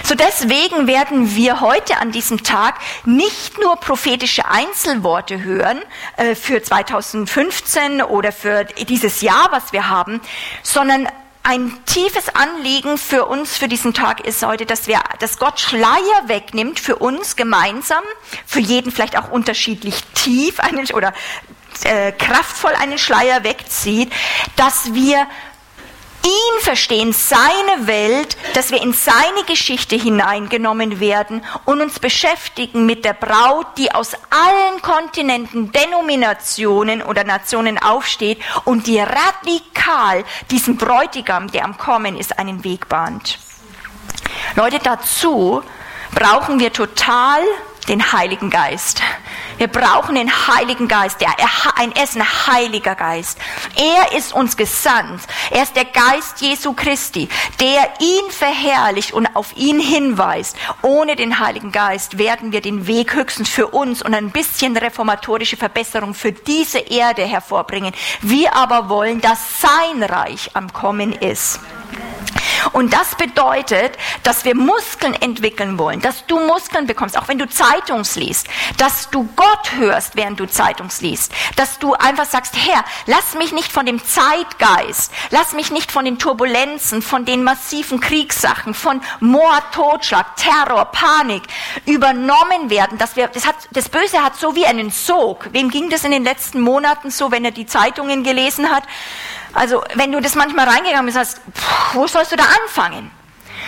[0.02, 5.80] So deswegen werden wir heute an diesem Tag nicht nur prophetische Einzelworte hören
[6.16, 10.20] äh, für 2015 oder für dieses Jahr, was wir haben,
[10.62, 11.08] sondern
[11.46, 16.22] ein tiefes Anliegen für uns für diesen Tag ist heute, dass wir, dass Gott Schleier
[16.26, 18.02] wegnimmt für uns gemeinsam,
[18.46, 21.12] für jeden vielleicht auch unterschiedlich tief einen, oder
[21.82, 24.12] äh, kraftvoll einen Schleier wegzieht,
[24.56, 25.26] dass wir
[26.24, 33.04] ihn verstehen, seine Welt, dass wir in seine Geschichte hineingenommen werden und uns beschäftigen mit
[33.04, 41.50] der Braut, die aus allen Kontinenten, Denominationen oder Nationen aufsteht und die radikal diesem Bräutigam,
[41.50, 43.38] der am Kommen ist, einen Weg bahnt.
[44.56, 45.62] Leute, dazu
[46.14, 47.40] brauchen wir total
[47.88, 49.02] den Heiligen Geist.
[49.58, 51.20] Wir brauchen den Heiligen Geist.
[51.20, 53.38] Der, er ist ein Heiliger Geist.
[53.76, 55.22] Er ist uns gesandt.
[55.50, 57.28] Er ist der Geist Jesu Christi,
[57.60, 60.56] der ihn verherrlicht und auf ihn hinweist.
[60.82, 65.56] Ohne den Heiligen Geist werden wir den Weg höchstens für uns und ein bisschen reformatorische
[65.56, 67.94] Verbesserung für diese Erde hervorbringen.
[68.22, 71.60] Wir aber wollen, dass sein Reich am Kommen ist.
[72.72, 77.48] Und das bedeutet, dass wir Muskeln entwickeln wollen, dass du Muskeln bekommst, auch wenn du
[77.48, 82.84] Zeitungs liest, dass du Gott hörst, während du Zeitungs liest, dass du einfach sagst, Herr,
[83.06, 88.00] lass mich nicht von dem Zeitgeist, lass mich nicht von den Turbulenzen, von den massiven
[88.00, 91.42] Kriegssachen, von Mord, Totschlag, Terror, Panik
[91.86, 95.48] übernommen werden, dass wir, das hat, das Böse hat so wie einen Sog.
[95.52, 98.84] Wem ging das in den letzten Monaten so, wenn er die Zeitungen gelesen hat?
[99.54, 103.10] Also wenn du das manchmal reingegangen bist, hast, pff, wo sollst du da anfangen?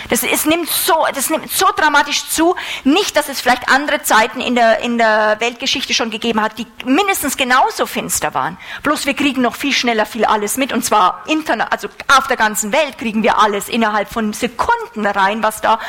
[0.08, 2.54] Das, es nimmt so, das nimmt so dramatisch zu.
[2.84, 6.66] Nicht, dass es vielleicht andere Zeiten in der, in der Weltgeschichte schon gegeben hat, die
[6.84, 8.56] mindestens genauso finster waren.
[8.82, 10.72] Bloß wir kriegen noch viel schneller viel alles mit.
[10.72, 15.42] Und zwar interna also auf der ganzen Welt kriegen wir alles innerhalb von Sekunden rein,
[15.42, 15.80] was da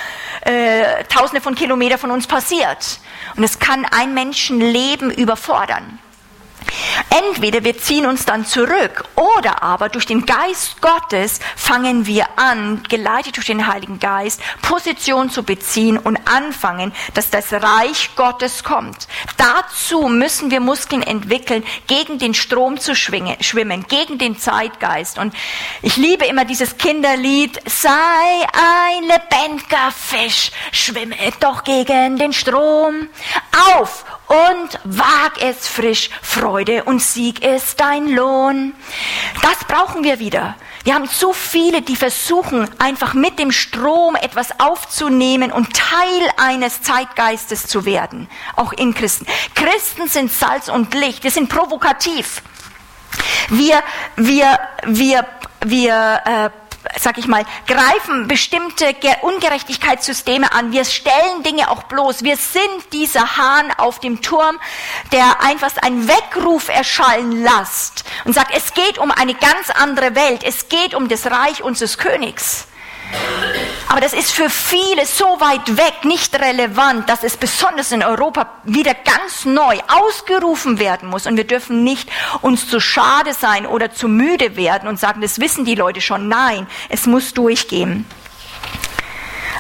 [0.42, 3.00] äh, tausende von Kilometern von uns passiert.
[3.36, 6.00] Und es kann ein Menschenleben überfordern.
[7.10, 12.84] Entweder wir ziehen uns dann zurück oder aber durch den Geist Gottes fangen wir an,
[12.90, 19.08] geleitet durch den Heiligen Geist, Position zu beziehen und anfangen, dass das Reich Gottes kommt.
[19.38, 25.18] Dazu müssen wir Muskeln entwickeln, gegen den Strom zu schwimmen, gegen den Zeitgeist.
[25.18, 25.34] Und
[25.82, 27.90] ich liebe immer dieses Kinderlied, sei
[28.54, 33.10] ein lebendiger Fisch, schwimme doch gegen den Strom.
[33.76, 38.74] Auf und wag es frisch, Freude und Sieg ist dein Lohn.
[39.42, 40.56] Das brauchen wir wieder.
[40.84, 46.82] Wir haben zu viele, die versuchen, einfach mit dem Strom etwas aufzunehmen und Teil eines
[46.82, 49.26] Zeitgeistes zu werden, auch in Christen.
[49.56, 52.42] Christen sind Salz und Licht, wir sind provokativ.
[53.50, 53.82] Wir,
[54.16, 55.26] wir, wir,
[55.62, 56.50] wir äh,
[57.00, 60.72] sag ich mal, greifen bestimmte Ungerechtigkeitssysteme an.
[60.72, 62.24] Wir stellen Dinge auch bloß.
[62.24, 64.60] Wir sind dieser Hahn auf dem Turm,
[65.12, 70.44] der einfach einen Weckruf erschallen lässt und sagt, es geht um eine ganz andere Welt.
[70.44, 72.68] Es geht um das Reich unseres Königs.
[73.90, 78.48] Aber das ist für viele so weit weg, nicht relevant, dass es besonders in Europa
[78.64, 81.26] wieder ganz neu ausgerufen werden muss.
[81.26, 82.10] Und wir dürfen nicht
[82.42, 86.28] uns zu schade sein oder zu müde werden und sagen, das wissen die Leute schon.
[86.28, 88.06] Nein, es muss durchgehen.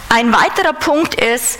[0.09, 1.59] Ein weiterer Punkt ist,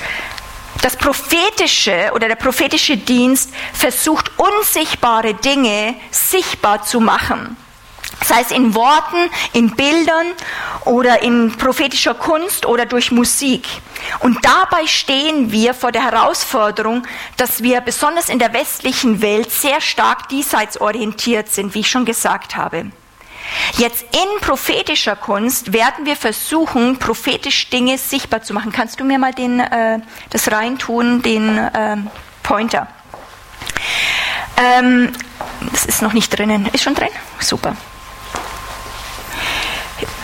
[0.81, 7.57] das prophetische oder der prophetische Dienst versucht unsichtbare Dinge sichtbar zu machen
[8.23, 10.27] sei es in Worten, in Bildern
[10.85, 13.67] oder in prophetischer Kunst oder durch Musik.
[14.19, 17.03] Und dabei stehen wir vor der Herausforderung,
[17.37, 22.05] dass wir besonders in der westlichen Welt sehr stark diesseits orientiert sind, wie ich schon
[22.05, 22.91] gesagt habe.
[23.77, 28.71] Jetzt in prophetischer Kunst werden wir versuchen, prophetisch Dinge sichtbar zu machen.
[28.71, 31.97] Kannst du mir mal den, äh, das reintun, den äh,
[32.43, 32.87] Pointer?
[34.57, 35.13] Ähm,
[35.71, 36.67] das ist noch nicht drinnen.
[36.73, 37.09] Ist schon drin?
[37.39, 37.75] Super.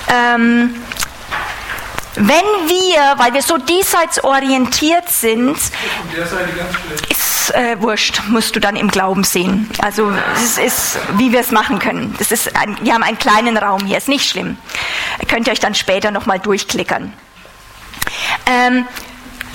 [0.08, 0.76] Ähm,
[2.16, 5.58] wenn wir, weil wir so diesseits orientiert sind,
[7.10, 9.70] ist äh, wurscht, musst du dann im Glauben sehen.
[9.80, 12.13] Also es ist, wie wir es machen können.
[12.20, 14.58] Das ist ein, wir haben einen kleinen Raum hier, ist nicht schlimm.
[15.28, 17.12] Könnt ihr euch dann später nochmal durchklickern.
[18.46, 18.86] Ähm,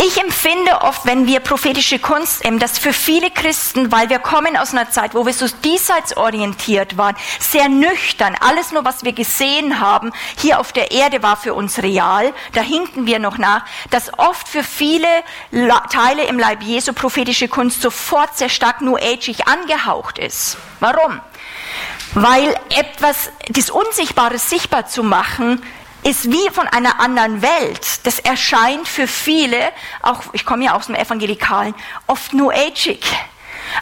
[0.00, 4.56] ich empfinde oft, wenn wir prophetische Kunst, eben, dass für viele Christen, weil wir kommen
[4.56, 9.12] aus einer Zeit, wo wir so diesseits orientiert waren, sehr nüchtern, alles nur, was wir
[9.12, 13.64] gesehen haben, hier auf der Erde war für uns real, da hinken wir noch nach,
[13.90, 15.08] dass oft für viele
[15.90, 20.58] Teile im Leib Jesu prophetische Kunst sofort sehr stark New Ageig angehaucht ist.
[20.80, 21.20] Warum?
[22.14, 25.62] Weil etwas, das Unsichtbare sichtbar zu machen,
[26.08, 28.00] ist wie von einer anderen Welt.
[28.04, 29.58] Das erscheint für viele,
[30.00, 31.74] auch ich komme ja aus dem Evangelikalen,
[32.06, 33.04] oft New Ageig.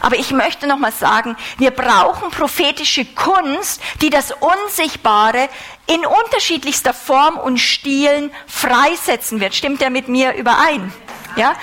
[0.01, 5.47] Aber ich möchte nochmal sagen, wir brauchen prophetische Kunst, die das Unsichtbare
[5.85, 9.55] in unterschiedlichster Form und Stilen freisetzen wird.
[9.55, 10.93] Stimmt der mit mir überein?
[11.37, 11.55] Ja?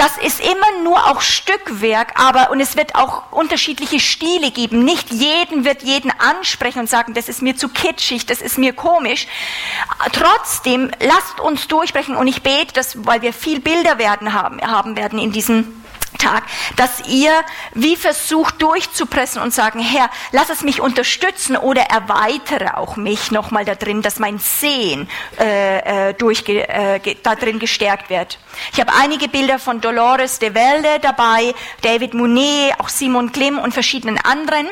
[0.00, 4.82] Das ist immer nur auch Stückwerk, aber und es wird auch unterschiedliche Stile geben.
[4.82, 8.72] Nicht jeden wird jeden ansprechen und sagen, das ist mir zu kitschig, das ist mir
[8.72, 9.26] komisch.
[10.12, 14.96] Trotzdem lasst uns durchbrechen und ich bete, dass, weil wir viel Bilder werden haben, haben
[14.96, 15.79] werden in diesen
[16.18, 16.44] Tag,
[16.76, 17.32] dass ihr
[17.74, 23.64] wie versucht durchzupressen und sagen, Herr, lass es mich unterstützen oder erweitere auch mich nochmal
[23.64, 28.38] da drin, dass mein Sehen äh, äh, äh, da drin gestärkt wird.
[28.72, 33.72] Ich habe einige Bilder von Dolores de Velde dabei, David Monet, auch Simon Klim und
[33.72, 34.68] verschiedenen anderen.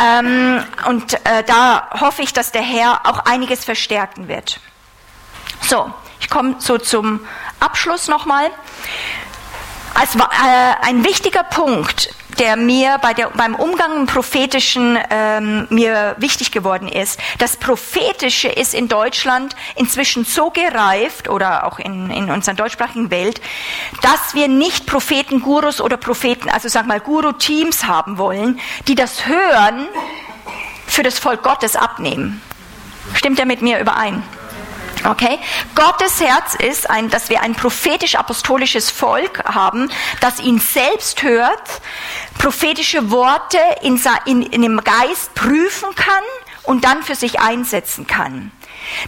[0.00, 4.60] Ähm, und äh, da hoffe ich, dass der Herr auch einiges verstärken wird.
[5.62, 7.20] So, ich komme so zum
[7.60, 8.50] Abschluss nochmal
[9.94, 10.20] als äh,
[10.82, 16.88] ein wichtiger Punkt, der mir bei der, beim Umgang im Prophetischen ähm, mir wichtig geworden
[16.88, 17.20] ist.
[17.38, 23.40] Das Prophetische ist in Deutschland inzwischen so gereift oder auch in, in unserer deutschsprachigen Welt,
[24.00, 29.26] dass wir nicht Propheten, Gurus oder Propheten, also sag mal Guru-Teams haben wollen, die das
[29.26, 29.86] Hören
[30.86, 32.40] für das Volk Gottes abnehmen.
[33.14, 34.22] Stimmt er mit mir überein?
[35.04, 35.38] Okay?
[35.74, 41.80] Gottes Herz ist, ein, dass wir ein prophetisch-apostolisches Volk haben, das ihn selbst hört,
[42.38, 46.24] prophetische Worte in, in, in dem Geist prüfen kann
[46.64, 48.52] und dann für sich einsetzen kann.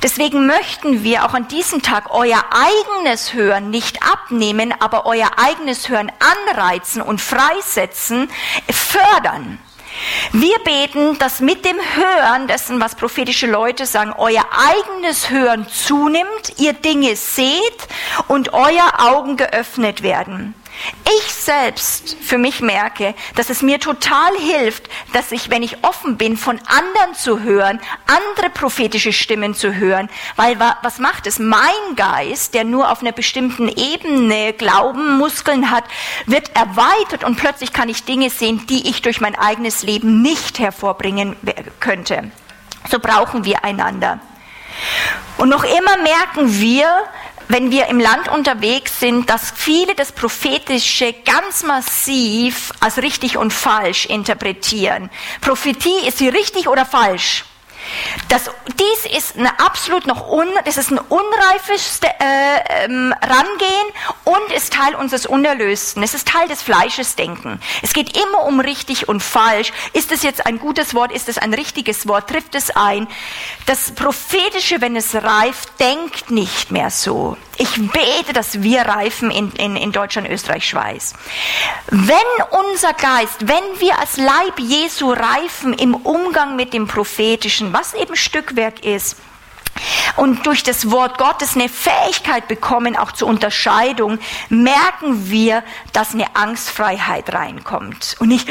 [0.03, 5.89] Deswegen möchten wir auch an diesem Tag euer eigenes Hören nicht abnehmen, aber euer eigenes
[5.89, 6.11] Hören
[6.49, 8.31] anreizen und freisetzen,
[8.71, 9.59] fördern.
[10.33, 16.55] Wir beten, dass mit dem Hören dessen, was prophetische Leute sagen, euer eigenes Hören zunimmt,
[16.59, 17.89] ihr Dinge seht
[18.29, 20.55] und euer Augen geöffnet werden.
[21.05, 26.17] Ich selbst für mich merke, dass es mir total hilft, dass ich, wenn ich offen
[26.17, 31.39] bin, von anderen zu hören, andere prophetische Stimmen zu hören, weil was macht es?
[31.39, 31.61] Mein
[31.97, 35.85] Geist, der nur auf einer bestimmten Ebene Glauben, Muskeln hat,
[36.27, 40.59] wird erweitert und plötzlich kann ich Dinge sehen, die ich durch mein eigenes Leben nicht
[40.59, 41.37] hervorbringen
[41.81, 42.31] könnte.
[42.91, 44.21] So brauchen wir einander.
[45.37, 46.89] Und noch immer merken wir,
[47.55, 53.53] wenn wir im Land unterwegs sind, dass viele das Prophetische ganz massiv als richtig und
[53.53, 55.09] falsch interpretieren.
[55.41, 57.45] Prophetie, ist sie richtig oder falsch?
[58.29, 63.87] Das, dies ist eine absolut noch un, das ist ein unreifes äh, ähm, Rangehen
[64.25, 66.03] und ist Teil unseres Unerlösten.
[66.03, 67.61] Es ist Teil des Fleisches Denken.
[67.83, 69.73] Es geht immer um richtig und falsch.
[69.93, 71.13] Ist es jetzt ein gutes Wort?
[71.13, 72.29] Ist es ein richtiges Wort?
[72.29, 73.07] Trifft es ein?
[73.67, 77.37] Das Prophetische, wenn es reift, denkt nicht mehr so.
[77.59, 81.15] Ich bete, dass wir reifen in, in, in Deutschland, Österreich, Schweiz.
[81.89, 82.17] Wenn
[82.51, 88.17] unser Geist, wenn wir als Leib Jesu reifen im Umgang mit dem Prophetischen, was eben
[88.17, 89.17] Stückwerk ist,
[90.17, 96.37] und durch das Wort Gottes eine Fähigkeit bekommen, auch zur Unterscheidung, merken wir, dass eine
[96.37, 98.17] Angstfreiheit reinkommt.
[98.21, 98.49] Und nicht,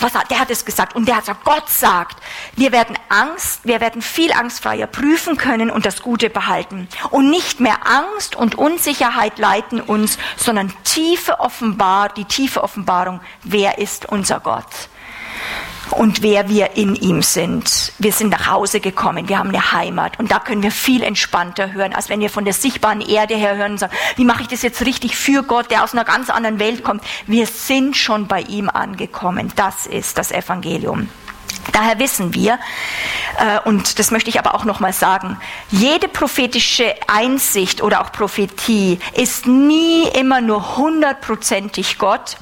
[0.00, 2.18] was hat, der hat es gesagt und der hat gesagt, Gott sagt.
[2.56, 6.88] Wir werden Angst, wir werden viel angstfreier prüfen können und das Gute behalten.
[7.10, 13.78] Und nicht mehr Angst und Unsicherheit leiten uns, sondern tiefe Offenbar, die tiefe Offenbarung, wer
[13.78, 14.64] ist unser Gott?
[15.90, 17.92] Und wer wir in ihm sind.
[17.98, 21.72] Wir sind nach Hause gekommen, wir haben eine Heimat und da können wir viel entspannter
[21.72, 24.48] hören, als wenn wir von der sichtbaren Erde her hören und sagen, wie mache ich
[24.48, 27.02] das jetzt richtig für Gott, der aus einer ganz anderen Welt kommt.
[27.26, 29.52] Wir sind schon bei ihm angekommen.
[29.56, 31.08] Das ist das Evangelium.
[31.72, 32.58] Daher wissen wir,
[33.38, 35.38] äh, und das möchte ich aber auch nochmal sagen,
[35.70, 42.36] jede prophetische Einsicht oder auch Prophetie ist nie immer nur hundertprozentig Gott,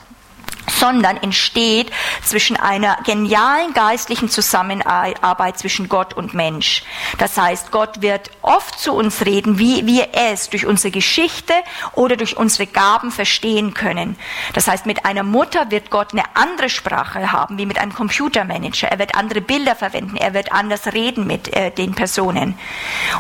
[0.69, 1.91] sondern entsteht
[2.25, 6.85] zwischen einer genialen geistlichen Zusammenarbeit zwischen Gott und Mensch.
[7.19, 11.53] Das heißt, Gott wird oft zu uns reden, wie wir es durch unsere Geschichte
[11.95, 14.17] oder durch unsere Gaben verstehen können.
[14.55, 18.89] Das heißt, mit einer Mutter wird Gott eine andere Sprache haben wie mit einem Computermanager.
[18.89, 22.59] Er wird andere Bilder verwenden, er wird anders reden mit äh, den Personen.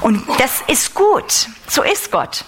[0.00, 1.48] Und das ist gut.
[1.68, 2.44] So ist Gott.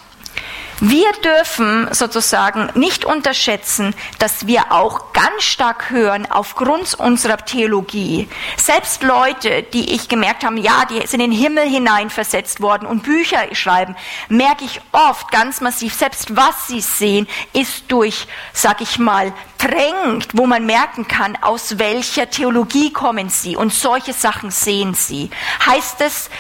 [0.80, 8.28] Wir dürfen sozusagen nicht unterschätzen, dass wir auch ganz stark hören aufgrund unserer Theologie.
[8.56, 13.04] Selbst Leute, die ich gemerkt habe, ja, die sind in den Himmel hineinversetzt worden und
[13.04, 13.94] Bücher schreiben,
[14.28, 20.28] merke ich oft ganz massiv, selbst was sie sehen, ist durch, sag ich mal, drängt,
[20.32, 25.30] wo man merken kann, aus welcher Theologie kommen sie und solche Sachen sehen sie.
[25.64, 26.30] Heißt es,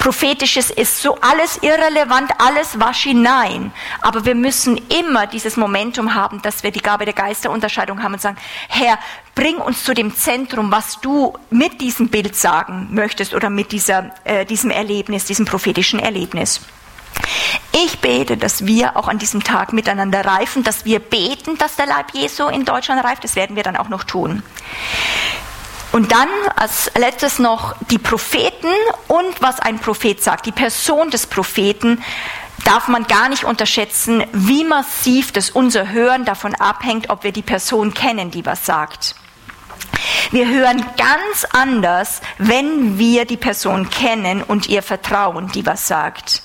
[0.00, 3.70] Prophetisches ist so alles irrelevant, alles wasch hinein.
[4.00, 8.20] Aber wir müssen immer dieses Momentum haben, dass wir die Gabe der Geisterunterscheidung haben und
[8.22, 8.38] sagen,
[8.68, 8.98] Herr,
[9.34, 14.10] bring uns zu dem Zentrum, was du mit diesem Bild sagen möchtest oder mit dieser,
[14.24, 16.62] äh, diesem Erlebnis, diesem prophetischen Erlebnis.
[17.72, 21.84] Ich bete, dass wir auch an diesem Tag miteinander reifen, dass wir beten, dass der
[21.84, 23.22] Leib Jesu in Deutschland reift.
[23.22, 24.42] Das werden wir dann auch noch tun.
[25.92, 28.68] Und dann als letztes noch die Propheten
[29.08, 30.46] und was ein Prophet sagt.
[30.46, 32.02] Die Person des Propheten
[32.64, 37.42] darf man gar nicht unterschätzen, wie massiv das unser Hören davon abhängt, ob wir die
[37.42, 39.16] Person kennen, die was sagt.
[40.30, 46.42] Wir hören ganz anders, wenn wir die Person kennen und ihr vertrauen, die was sagt.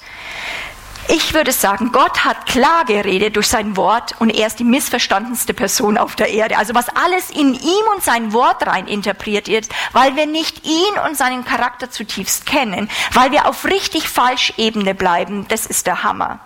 [1.08, 5.54] Ich würde sagen, Gott hat klar geredet durch sein Wort und er ist die missverstandenste
[5.54, 6.58] Person auf der Erde.
[6.58, 11.16] Also was alles in ihm und sein Wort rein interpretiert, weil wir nicht ihn und
[11.16, 16.40] seinen Charakter zutiefst kennen, weil wir auf richtig falsch Ebene bleiben, das ist der Hammer.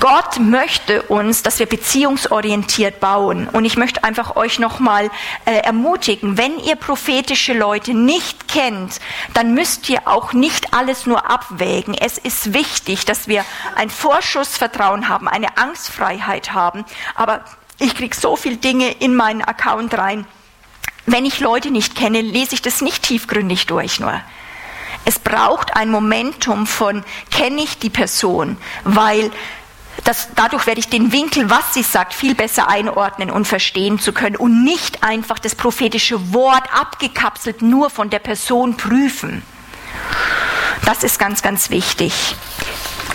[0.00, 3.48] Gott möchte uns, dass wir beziehungsorientiert bauen.
[3.48, 5.10] Und ich möchte einfach euch nochmal
[5.44, 9.00] äh, ermutigen, wenn ihr prophetische Leute nicht kennt,
[9.34, 11.94] dann müsst ihr auch nicht alles nur abwägen.
[11.94, 13.44] Es ist wichtig, dass wir
[13.74, 16.84] ein Vorschussvertrauen haben, eine Angstfreiheit haben.
[17.14, 17.44] Aber
[17.78, 20.26] ich kriege so viele Dinge in meinen Account rein.
[21.06, 24.20] Wenn ich Leute nicht kenne, lese ich das nicht tiefgründig durch nur.
[25.04, 29.30] Es braucht ein Momentum von, kenne ich die Person, weil
[30.04, 34.12] das, dadurch werde ich den Winkel, was sie sagt, viel besser einordnen und verstehen zu
[34.12, 39.42] können und nicht einfach das prophetische Wort abgekapselt nur von der Person prüfen.
[40.84, 42.12] Das ist ganz, ganz wichtig.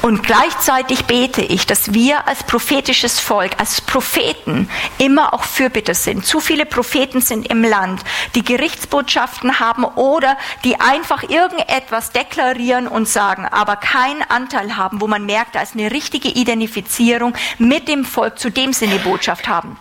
[0.01, 6.25] Und gleichzeitig bete ich, dass wir als prophetisches Volk, als Propheten immer auch Fürbitter sind.
[6.25, 8.01] Zu viele Propheten sind im Land,
[8.35, 15.07] die Gerichtsbotschaften haben oder die einfach irgendetwas deklarieren und sagen, aber keinen Anteil haben, wo
[15.07, 19.47] man merkt, da ist eine richtige Identifizierung mit dem Volk, zu dem sie eine Botschaft
[19.47, 19.77] haben.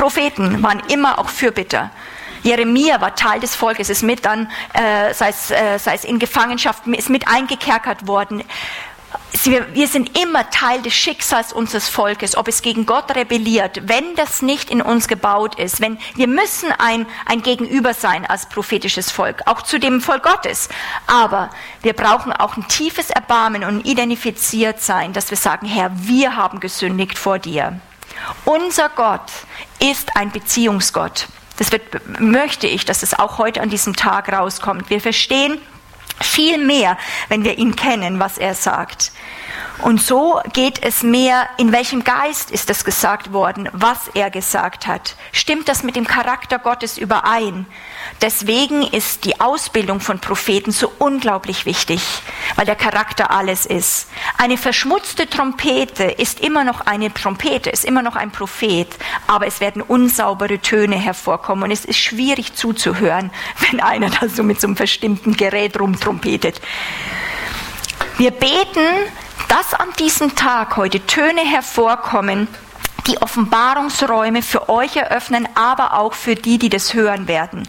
[0.00, 1.90] Propheten waren immer auch Fürbitter.
[2.42, 6.18] Jeremia war Teil des Volkes, ist mit dann, äh, sei, es, äh, sei es in
[6.18, 8.44] Gefangenschaft, ist mit eingekerkert worden
[9.44, 14.42] wir sind immer Teil des Schicksals unseres Volkes, ob es gegen Gott rebelliert, wenn das
[14.42, 19.42] nicht in uns gebaut ist, wenn wir müssen ein, ein Gegenüber sein als prophetisches Volk,
[19.46, 20.68] auch zu dem Volk Gottes.
[21.06, 21.50] Aber
[21.82, 26.60] wir brauchen auch ein tiefes Erbarmen und identifiziert sein, dass wir sagen, Herr, wir haben
[26.60, 27.80] gesündigt vor dir.
[28.44, 29.30] Unser Gott
[29.78, 31.28] ist ein Beziehungsgott.
[31.60, 31.82] Das wird,
[32.18, 34.88] möchte ich, dass es auch heute an diesem Tag rauskommt.
[34.88, 35.58] Wir verstehen,
[36.18, 36.96] viel mehr,
[37.28, 39.12] wenn wir ihn kennen, was er sagt.
[39.82, 44.86] Und so geht es mehr, in welchem Geist ist es gesagt worden, was er gesagt
[44.86, 45.16] hat.
[45.32, 47.66] Stimmt das mit dem Charakter Gottes überein?
[48.20, 52.02] Deswegen ist die Ausbildung von Propheten so unglaublich wichtig,
[52.56, 54.08] weil der Charakter alles ist.
[54.36, 58.88] Eine verschmutzte Trompete ist immer noch eine Trompete, ist immer noch ein Prophet,
[59.26, 63.30] aber es werden unsaubere Töne hervorkommen und es ist schwierig zuzuhören,
[63.70, 66.60] wenn einer da so mit so einem verstimmten Gerät rumtrompetet.
[68.18, 68.86] Wir beten,
[69.48, 72.48] dass an diesem Tag heute Töne hervorkommen,
[73.06, 77.68] die Offenbarungsräume für euch eröffnen, aber auch für die, die das hören werden.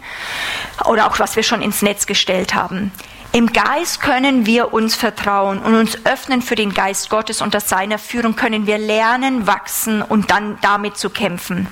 [0.84, 2.92] Oder auch was wir schon ins Netz gestellt haben.
[3.34, 7.40] Im Geist können wir uns vertrauen und uns öffnen für den Geist Gottes.
[7.40, 11.66] Unter seiner Führung können wir lernen, wachsen und dann damit zu kämpfen.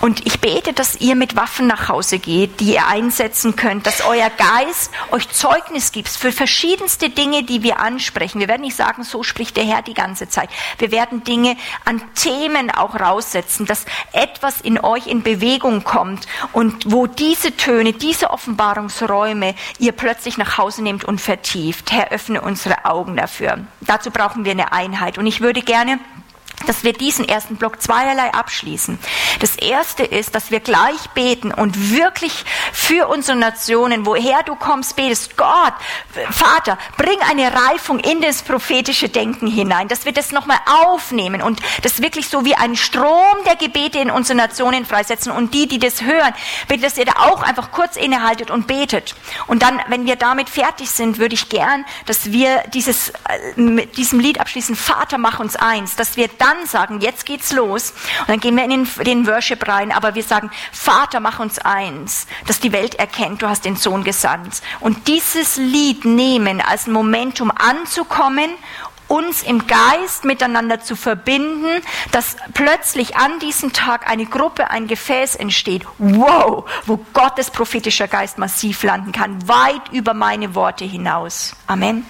[0.00, 4.04] Und ich bete, dass ihr mit Waffen nach Hause geht, die ihr einsetzen könnt, dass
[4.04, 8.40] euer Geist euch Zeugnis gibt für verschiedenste Dinge, die wir ansprechen.
[8.40, 10.50] Wir werden nicht sagen, so spricht der Herr die ganze Zeit.
[10.78, 16.90] Wir werden Dinge an Themen auch raussetzen, dass etwas in euch in Bewegung kommt und
[16.90, 21.92] wo diese Töne, diese Offenbarungsräume ihr plötzlich nach Hause nimmt und vertieft.
[21.92, 23.58] Herr, öffne unsere Augen dafür.
[23.80, 25.18] Dazu brauchen wir eine Einheit.
[25.18, 25.98] Und ich würde gerne
[26.66, 28.98] dass wir diesen ersten Block zweierlei abschließen.
[29.40, 34.96] Das erste ist, dass wir gleich beten und wirklich für unsere Nationen, woher du kommst,
[34.96, 35.36] betest.
[35.36, 35.72] Gott,
[36.30, 41.60] Vater, bring eine Reifung in das prophetische Denken hinein, dass wir das nochmal aufnehmen und
[41.82, 45.78] das wirklich so wie ein Strom der Gebete in unsere Nationen freisetzen und die, die
[45.78, 46.34] das hören,
[46.68, 49.14] bitte, dass ihr da auch einfach kurz innehaltet und betet.
[49.46, 53.96] Und dann, wenn wir damit fertig sind, würde ich gern, dass wir dieses, äh, mit
[53.96, 57.92] diesem Lied abschließen, Vater, mach uns eins, dass wir dann dann sagen, jetzt geht's los,
[58.20, 61.58] und dann gehen wir in den, den Worship rein, aber wir sagen, Vater, mach uns
[61.58, 64.62] eins, dass die Welt erkennt, du hast den Sohn gesandt.
[64.80, 68.50] Und dieses Lied nehmen als Momentum anzukommen
[69.10, 71.82] uns im Geist miteinander zu verbinden,
[72.12, 78.38] dass plötzlich an diesem Tag eine Gruppe, ein Gefäß entsteht, wow, wo Gottes prophetischer Geist
[78.38, 81.56] massiv landen kann, weit über meine Worte hinaus.
[81.66, 81.98] Amen.